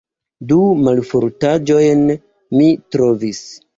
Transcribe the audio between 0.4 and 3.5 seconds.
Du malfortaĵojn mi trovis.